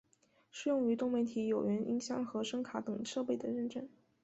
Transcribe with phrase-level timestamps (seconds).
[0.49, 3.87] 适用于多媒体有源音箱和声卡等设备的认证。